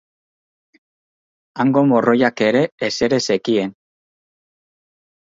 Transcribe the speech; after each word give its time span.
Hango 1.63 1.85
morroiak 1.91 2.45
ere 2.49 2.65
ezer 2.91 3.19
ez 3.21 3.23
zekien. 3.31 3.81